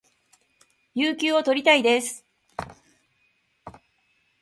[0.95, 2.25] 有給を取りたいです